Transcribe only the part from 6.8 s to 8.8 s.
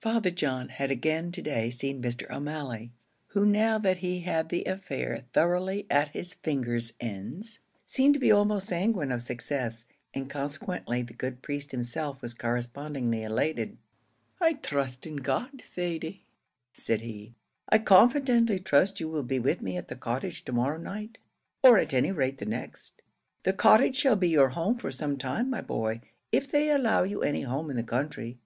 ends, seemed to be almost